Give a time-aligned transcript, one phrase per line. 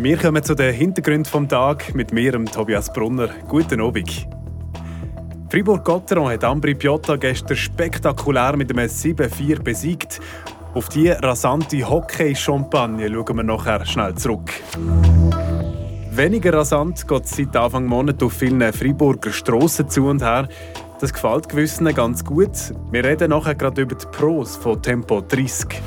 [0.00, 3.30] Wir kommen zu den Hintergründen vom Tag mit mir, Tobias Brunner.
[3.48, 4.28] Guten Abend.
[5.50, 10.20] Fribourg-Gotteron hat Ambri Piotta gestern spektakulär mit einem 7-4 besiegt.
[10.72, 14.52] Auf diese rasante Hockey-Champagne schauen wir nachher schnell zurück.
[16.12, 20.48] Weniger rasant geht es seit Anfang Monat auf vielen Freiburger Strassen zu und her.
[21.00, 22.72] Das gefällt gewissen ganz gut.
[22.92, 25.82] Wir reden nachher gerade über die Pros von Tempo 30.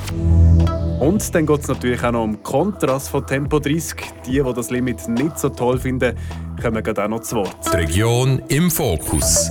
[1.01, 3.97] Und dann geht es natürlich auch noch um Kontrast von Tempo 30.
[4.23, 6.15] Die, die das Limit nicht so toll finden,
[6.61, 7.55] kommen gerade auch noch zu Wort.
[7.73, 9.49] Die Region im Fokus.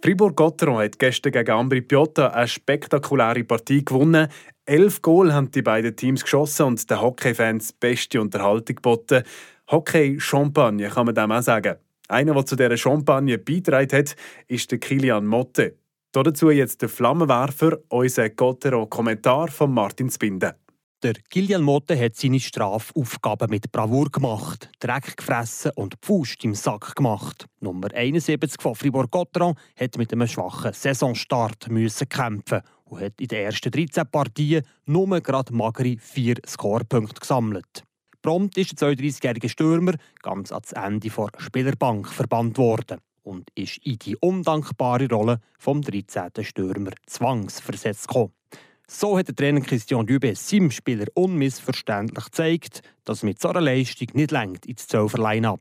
[0.00, 4.28] Fribourg-Gotteron hat gestern gegen Ambri Piotta eine spektakuläre Partie gewonnen.
[4.66, 9.24] Elf Goal haben die beiden Teams geschossen und den Hockey-Fans beste Unterhaltung geboten.
[9.68, 11.74] Hockey-Champagne kann man dem auch sagen.
[12.06, 14.14] Einer, der zu dieser Champagne beigetragen hat,
[14.46, 15.74] ist der Kilian Motte.
[16.24, 20.56] Dazu jetzt der Flammenwerfer, unser Gottero-Kommentar von Martin Spinde.
[21.02, 26.96] Der Kilian Motte hat seine Strafaufgaben mit Bravour gemacht, Dreck gefressen und Pfust im Sack
[26.96, 27.46] gemacht.
[27.60, 33.44] Nummer 71 von Fribourg-Gotteron hat mit einem schwachen Saisonstart müssen kämpfen und hat in den
[33.44, 37.84] ersten 13 Partien nur gerade magere vier Scorepunkte gesammelt.
[38.22, 42.98] Prompt ist der 32-jährige Stürmer ganz ans Ende der Spielerbank verbannt worden
[43.28, 46.30] und ist in die undankbare Rolle vom 13.
[46.42, 48.32] Stürmer zwangsversetzt gekommen.
[48.88, 54.08] So hat der Trainer Christian Dübe seinem Spieler unmissverständlich gezeigt, dass mit so einer Leistung
[54.14, 55.60] nicht längt ins 12 Line-Up.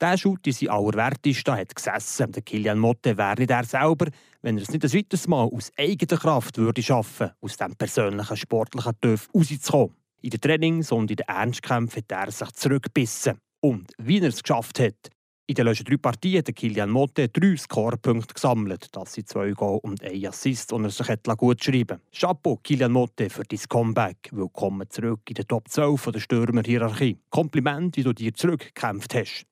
[0.00, 2.30] Der Schutt in sein allerwertesten hat gesessen.
[2.30, 4.06] Der Kilian Motte wäre nicht er selber,
[4.40, 8.36] wenn er es nicht ein weiteres Mal aus eigener Kraft würde schaffen, aus dem persönlichen
[8.36, 9.96] sportlichen Töpf rauszukommen.
[10.22, 13.40] In den Trainings und in den Ernstkämpfen hat er sich zurückgebissen.
[13.60, 15.10] Und wie er es geschafft hat,
[15.50, 18.86] in den letzten drei Partien hat Kilian Motte drei Scorepunkte gesammelt.
[18.92, 23.28] Das sind zwei Goal und ein Assist, und er sich gut schreiben Chapeau, Kilian Motte,
[23.28, 24.30] für dein Comeback.
[24.30, 27.18] Willkommen zurück in der Top 12 der Stürmerhierarchie.
[27.30, 29.49] Kompliment, wie du dir zurückgekämpft hast.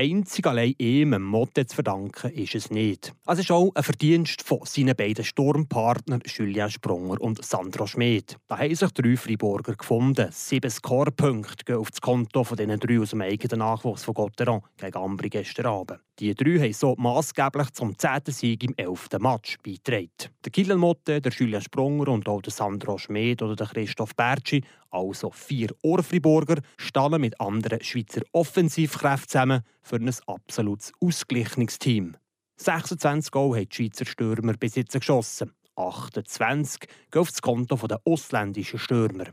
[0.00, 3.12] Einzig allein ihm, dem Motte zu verdanken, ist es nicht.
[3.26, 8.36] Es ist auch ein Verdienst von seinen beiden Sturmpartnern Julien Sprunger und Sandro Schmid.
[8.46, 10.28] Da haben sich drei Freiburger gefunden.
[10.30, 14.62] Sieben Scorepunkte gehen auf das Konto von diesen drei aus dem eigenen Nachwuchs von Gotteron
[14.76, 15.98] gegen Ambri gestern Abend.
[16.18, 20.34] Die drei haben so maßgeblich zum zehnten Sieg im elften Match beigetragen.
[20.44, 24.64] Der Kilian Motte, der Julian Sprunger und auch der Sandro Schmid oder der Christoph Bertschi,
[24.90, 32.16] also vier Ohrfriburger, standen mit anderen Schweizer Offensivkräften zusammen für ein absolutes Ausgleichungsteam.
[32.56, 35.52] 26 Goal haben die Schweizer Stürmer bis jetzt geschossen.
[35.76, 36.80] 28
[37.12, 39.26] gehen auf das Konto der ausländischen Stürmer.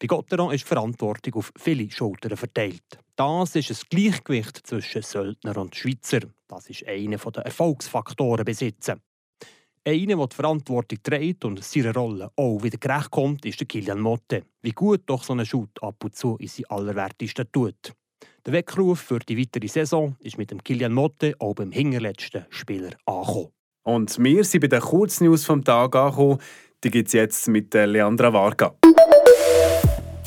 [0.00, 3.00] Bei Gotteron ist die Verantwortung auf viele Schultern verteilt.
[3.16, 6.20] Das ist ein Gleichgewicht zwischen Söldner und Schweizer.
[6.46, 9.00] Das ist einer der Erfolgsfaktoren besitzen.
[9.84, 13.98] Einer, der die Verantwortung trägt und seiner Rolle auch wieder gerecht kommt, ist der Kilian
[13.98, 14.44] Motte.
[14.62, 17.92] Wie gut doch so ein Shoot ab und zu in sein Allerwertesten tut.
[18.46, 22.90] Der Weckruf für die weitere Saison ist mit dem Kilian Motte auch beim hinterletzten Spieler
[23.04, 23.48] angekommen.
[23.82, 26.38] Und wir sind bei den Kurznews vom Tag angekommen.
[26.84, 28.76] Die gibt es jetzt mit Leandra Varga.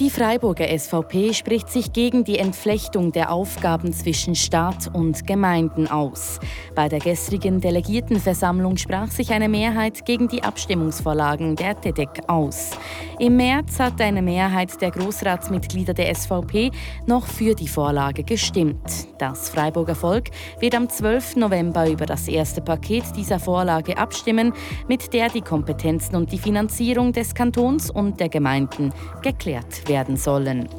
[0.01, 6.39] Die Freiburger SVP spricht sich gegen die Entflechtung der Aufgaben zwischen Staat und Gemeinden aus.
[6.73, 12.72] Bei der gestrigen Delegiertenversammlung sprach sich eine Mehrheit gegen die Abstimmungsvorlagen der TEDEC aus.
[13.19, 16.72] Im März hat eine Mehrheit der Großratsmitglieder der SVP
[17.06, 19.07] noch für die Vorlage gestimmt.
[19.19, 21.35] Das Freiburger Volk wird am 12.
[21.35, 24.51] November über das erste Paket dieser Vorlage abstimmen,
[24.88, 28.91] mit der die Kompetenzen und die Finanzierung des Kantons und der Gemeinden
[29.22, 30.69] geklärt werden werden sollen.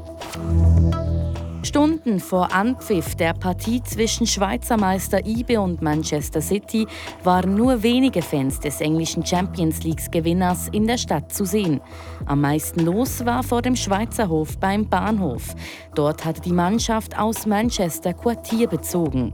[1.63, 6.87] Stunden vor Anpfiff der Partie zwischen Schweizer Meister Ibe und Manchester City
[7.23, 11.81] waren nur wenige Fans des englischen Champions League Gewinners in der Stadt zu sehen.
[12.27, 15.55] Am meisten los war vor dem Schweizer Hof beim Bahnhof.
[15.95, 19.33] Dort hatte die Mannschaft aus Manchester Quartier bezogen.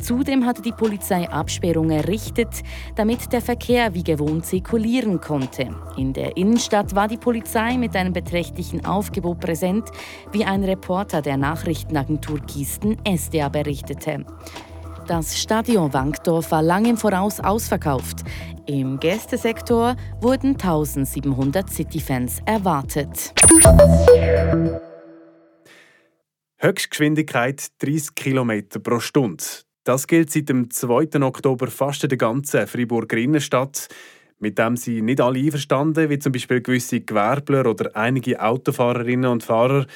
[0.00, 2.62] Zudem hatte die Polizei Absperrungen errichtet,
[2.94, 5.74] damit der Verkehr wie gewohnt zirkulieren konnte.
[5.96, 9.90] In der Innenstadt war die Polizei mit einem beträchtlichen Aufgebot präsent,
[10.32, 14.24] wie ein Reporter der Nachrichtenagentur Kisten SDA berichtete.
[15.06, 18.24] Das Stadion Wankdorf war lang im Voraus ausverkauft.
[18.66, 23.32] Im Gästesektor wurden 1700 City-Fans erwartet.
[26.58, 29.44] Höchstgeschwindigkeit 30 km pro Stunde.
[29.84, 31.22] Das gilt seit dem 2.
[31.22, 33.88] Oktober fast in der ganzen Freiburger Innenstadt.
[34.38, 39.42] Mit dem sind nicht alle einverstanden, wie zum Beispiel gewisse Gewerbler oder einige Autofahrerinnen und
[39.42, 39.86] Fahrer.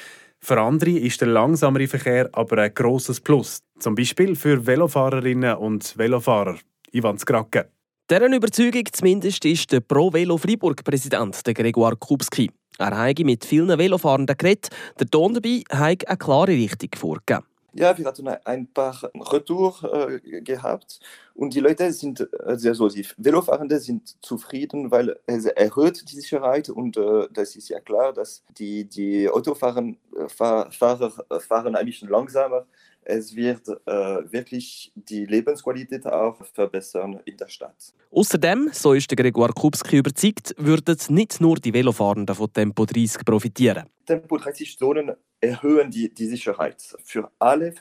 [0.41, 3.63] Für andere ist der langsamere Verkehr aber ein grosses Plus.
[3.79, 6.57] Zum Beispiel für Velofahrerinnen und Velofahrer.
[6.91, 7.69] Ivan Skrake.
[8.11, 12.51] Deren Überzeugung zumindest ist der Pro Velo Freiburg Präsident, Gregor Kubski.
[12.79, 14.71] Er habe mit vielen Velofahrenden geredet.
[14.99, 17.47] Der Ton dabei habe eine klare Richtung vorgegeben.
[17.75, 21.01] Ja, wir hatten ein paar Retour äh, gehabt
[21.35, 26.97] und die Leute sind, also die Velofahrende sind zufrieden, weil es erhöht die Sicherheit und
[26.97, 29.85] äh, das ist ja klar, dass die, die Autofahrer
[30.17, 32.67] äh, Fahrer, fahren ein bisschen langsamer
[33.05, 37.95] es wird äh, wirklich die Lebensqualität auch verbessern in der Stadt.
[38.11, 43.25] Außerdem, so ist der Gregor Kubski überzeugt, würden nicht nur die Velofahrenden von Tempo 30
[43.25, 43.87] profitieren.
[44.07, 47.73] Tempo 30 Zonen erhöhen die, die Sicherheit für alle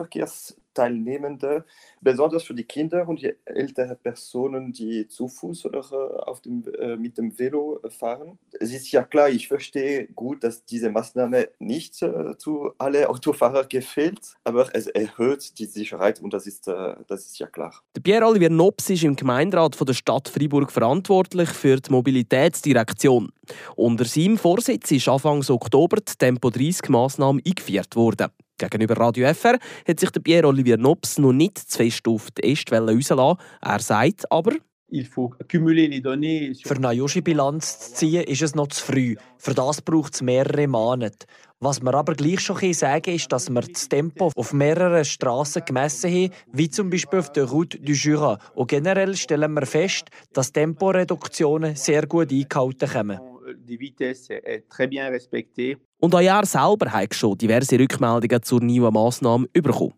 [0.74, 1.66] Verkehrsteilnehmende,
[2.02, 6.64] besonders für die Kinder und die älteren Personen, die zu Fuß oder äh, auf dem,
[6.80, 8.38] äh, mit dem Velo fahren.
[8.60, 13.68] Es ist ja klar, ich verstehe gut, dass diese Maßnahme nicht äh, zu allen Autofahrern
[13.70, 17.74] gefällt, aber es erhöht die Sicherheit und das ist, das ist ja klar.
[18.02, 23.32] Pierre-Olivier Nobs ist im Gemeinderat von der Stadt Freiburg verantwortlich für die Mobilitätsdirektion.
[23.76, 28.30] Unter seinem Vorsitz ist Anfang Oktober die Tempo 30 Massnahme eingeführt worden.
[28.70, 32.72] Gegenüber Radio FR hat sich der Pierre-Olivier Nobs noch nicht zu fest auf die Est
[32.72, 33.40] rauslassen.
[33.62, 34.54] Er sagt aber,
[34.94, 39.16] für eine Joshi-Bilanz zu ziehen, ist es noch zu früh.
[39.38, 41.26] Für das braucht es mehrere Monate.
[41.60, 46.12] Was wir aber gleich schon sagen ist, dass wir das Tempo auf mehreren Strassen gemessen
[46.12, 48.38] haben, wie zum Beispiel auf der Route du Jura.
[48.54, 53.20] Und generell stellen wir fest, dass Temporeduktionen sehr gut eingehalten kommen
[53.56, 55.78] die Vitesse est très bien respectée.
[56.04, 59.94] Und auch er selber hat schon diverse Rückmeldungen zur neuen Massnahme bekommen.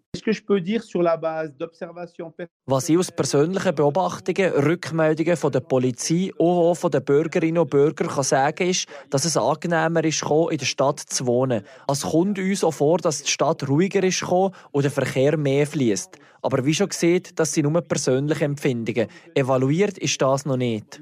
[2.66, 7.70] Was ich aus persönlichen Beobachtungen, Rückmeldungen von der Polizei und auch von den Bürgerinnen und
[7.70, 11.64] Bürgern kann sagen ist, dass es angenehmer ist, in der Stadt zu wohnen.
[11.90, 16.20] Es kommt uns auch vor, dass die Stadt ruhiger ist und der Verkehr mehr fließt.
[16.44, 19.08] Aber wie schon gesehen, das sind nur persönliche Empfindungen.
[19.34, 21.00] Evaluiert ist das noch nicht.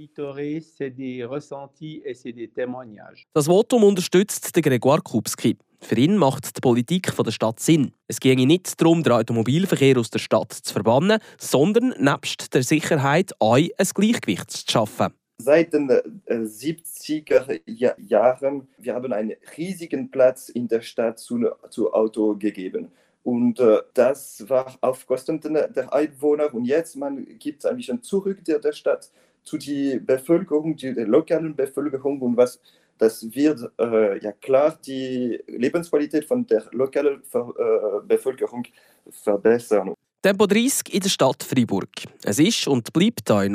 [3.33, 5.57] Das Votum unterstützt der Gregor Kubski.
[5.79, 7.93] Für ihn macht die Politik der Stadt Sinn.
[8.07, 13.31] Es ginge nicht darum, den Automobilverkehr aus der Stadt zu verbannen, sondern nebst der Sicherheit
[13.39, 15.13] auch ein Gleichgewicht zu schaffen.
[15.39, 21.91] Seit den 70er äh, Jahren wir haben einen riesigen Platz in der Stadt zu, zu
[21.93, 22.91] Auto gegeben.
[23.23, 26.53] Und äh, das war auf Kosten der Einwohner.
[26.53, 29.11] Und jetzt man gibt es ein bisschen zurück der, der Stadt
[29.43, 32.21] zu der Bevölkerung, die, der lokalen Bevölkerung.
[32.21, 32.59] Und was
[33.01, 38.63] das wird äh, ja klar die Lebensqualität von der lokalen Ver äh, Bevölkerung
[39.09, 39.95] verbessern.
[40.21, 41.89] Tempo 30 in der Stadt Freiburg.
[42.24, 43.51] Es ist und bleibt ein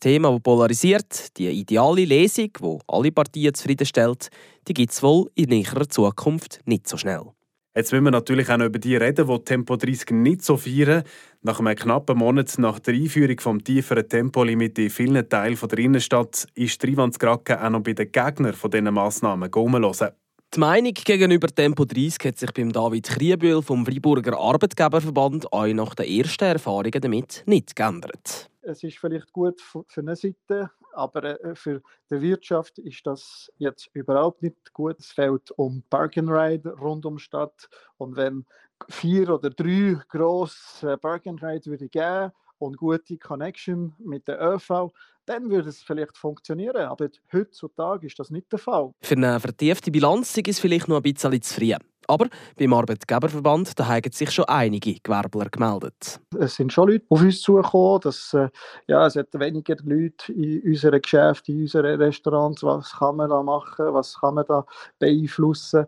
[0.00, 1.36] Thema, das polarisiert.
[1.36, 4.30] Die ideale Lesung, die alle Partien zufriedenstellt,
[4.66, 7.35] die gibt es wohl in näherer Zukunft nicht so schnell.
[7.76, 11.02] Jetzt wollen wir natürlich auch noch über die reden, die Tempo 30 nicht so feiern.
[11.42, 16.46] Nach einem knappen Monat nach der Einführung des tieferen Tempolimit in vielen Teilen der Innenstadt
[16.54, 20.12] ist die Einwandskrake auch noch bei den Gegnern dieser Massnahmen rumhören.
[20.54, 25.94] Die Meinung gegenüber Tempo 30 hat sich beim David Kriebühl vom Freiburger Arbeitgeberverband auch nach
[25.94, 28.48] den ersten Erfahrungen damit nicht geändert.
[28.62, 33.88] Es ist vielleicht gut für eine Seite, aber äh, für die Wirtschaft ist das jetzt
[33.92, 34.98] überhaupt nicht gut.
[34.98, 38.44] Es fällt um Park and Ride rund um Stadt und wenn
[38.88, 44.92] vier oder drei grosse Park and Ride würde geben und gute Connection mit der ÖV,
[45.26, 46.86] dann würde es vielleicht funktionieren.
[46.86, 48.92] Aber heutzutage ist das nicht der Fall.
[49.02, 51.74] Für eine vertiefte Bilanz ist es vielleicht noch ein bisschen zu früh.
[52.08, 56.20] Aber beim Arbeitgeberverband da haben sich schon einige Gewerbler gemeldet.
[56.38, 58.48] Es sind schon Leute auf uns zugekommen, dass äh,
[58.86, 62.62] ja, es hat weniger Leute in unseren Geschäften, in unseren Restaurants.
[62.62, 63.92] Was kann man da machen?
[63.92, 64.64] Was kann man da
[64.98, 65.86] beeinflussen?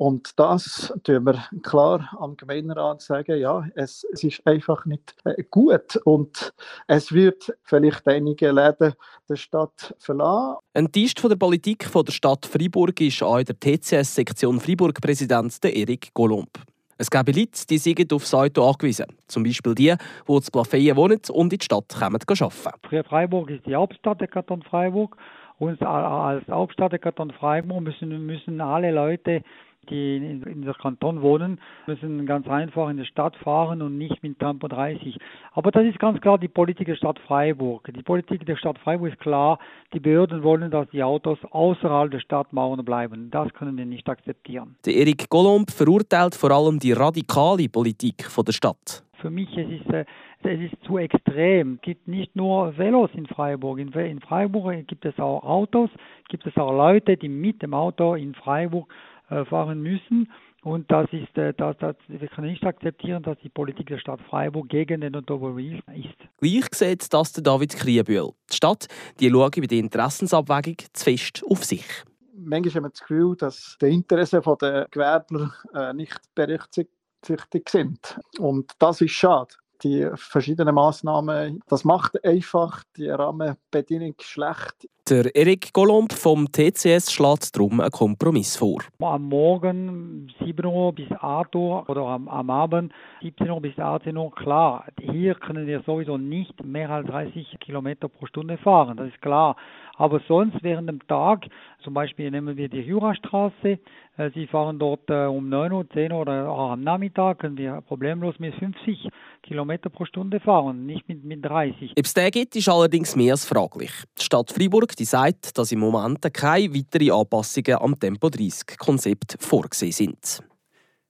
[0.00, 5.44] Und das tun wir klar am Gemeinderat sagen, ja, es, es ist einfach nicht äh,
[5.50, 6.54] gut und
[6.86, 8.94] es wird vielleicht einige Läden
[9.28, 10.56] der Stadt verlassen.
[10.72, 16.48] Enttäuscht von der Politik von der Stadt Freiburg ist auch der TCS-Sektion Freiburg-Präsident Erik Golomb.
[16.96, 19.04] Es gäbe Leute, die sind auf das Auto angewiesen.
[19.26, 19.94] Zum Beispiel die,
[20.26, 23.04] die in Plafeyen wohnen und in die Stadt kommen arbeiten.
[23.06, 25.14] Freiburg ist die Hauptstadt der Kanton Freiburg.
[25.58, 29.42] Und als Hauptstadt der Kanton Freiburg müssen, müssen alle Leute
[29.88, 34.22] die in, in der Kanton wohnen, müssen ganz einfach in die Stadt fahren und nicht
[34.22, 35.18] mit Tempo 30.
[35.52, 37.88] Aber das ist ganz klar die Politik der Stadt Freiburg.
[37.94, 39.58] Die Politik der Stadt Freiburg ist klar,
[39.92, 43.30] die Behörden wollen, dass die Autos außerhalb der Stadtmauern bleiben.
[43.30, 44.76] Das können wir nicht akzeptieren.
[44.84, 49.04] Der Erik Golomb verurteilt vor allem die radikale Politik von der Stadt.
[49.20, 50.06] Für mich es ist es
[50.42, 51.74] es ist zu extrem.
[51.74, 53.78] Es gibt nicht nur Velos in Freiburg.
[53.78, 55.90] In, Freiburg gibt es auch Autos,
[56.28, 60.30] gibt es auch Leute, die mit dem Auto in Freiburg äh, fahren müssen.
[60.62, 64.20] Und das ist, äh, das, das, wir können nicht akzeptieren, dass die Politik der Stadt
[64.28, 66.16] Freiburg gegen den Automobil ist.
[66.40, 68.30] Gleich sieht das der David Kriebühl.
[68.50, 68.86] Die Stadt
[69.20, 71.86] die schaut bei der Interessensabwägung zu fest auf sich.
[72.34, 78.18] manchmal haben wir das Gefühl, dass die Interessen der Gewerbler äh, nicht berücksichtigt sind.
[78.38, 84.88] Und das ist schade die verschiedenen Massnahmen, das macht einfach die Rahmenbedingungen schlecht.
[85.10, 88.78] Der Erik Golomb vom TCS schlägt darum einen Kompromiss vor.
[89.00, 94.16] Am Morgen 7 Uhr bis 8 Uhr oder am, am Abend 17 Uhr bis 18
[94.16, 99.08] Uhr, klar, hier können wir sowieso nicht mehr als 30 Kilometer pro Stunde fahren, das
[99.08, 99.56] ist klar.
[99.96, 101.46] Aber sonst während dem Tag,
[101.82, 103.78] zum Beispiel nehmen wir die Jurastraße,
[104.16, 107.58] äh, Sie fahren dort äh, um 9 Uhr, 10 Uhr oder auch am Nachmittag, können
[107.58, 109.08] wir problemlos mit 50
[109.42, 111.92] Kilometer pro Stunde fahren, nicht mit, mit 30.
[111.98, 113.90] Ob es den gibt, ist allerdings mehr als fraglich.
[114.18, 120.44] Die Stadt Freiburg die sagt, dass im Moment keine weiteren Anpassungen am Tempo-30-Konzept vorgesehen sind.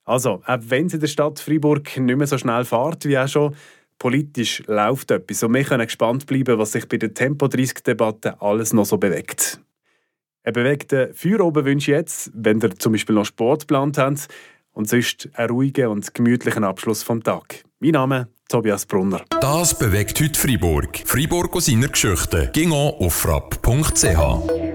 [0.05, 3.29] Also, auch wenn es in der Stadt Freiburg nicht mehr so schnell fährt wie auch
[3.29, 3.55] schon,
[3.99, 8.87] politisch läuft etwas und wir können gespannt bleiben, was sich bei der Tempo-30-Debatte alles noch
[8.87, 9.61] so bewegt.
[10.43, 14.29] Einen bewegten Feierabend wünsche ich jetzt, wenn ihr zum Beispiel noch Sport geplant habt
[14.73, 17.65] und sonst einen ruhigen und gemütlichen Abschluss vom Tag.
[17.81, 19.23] Mein Name Tobias Brunner.
[19.41, 21.03] Das bewegt heute Freiburg.
[21.05, 22.51] Freiburg aus seiner Geschichte.
[22.53, 24.70] Ging auf frapp.ch.